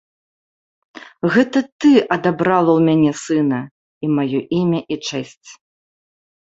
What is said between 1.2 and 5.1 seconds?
Гэта ты адабрала ў мяне сына і маё імя і